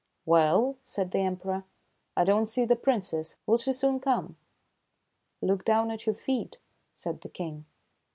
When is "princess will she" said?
2.75-3.71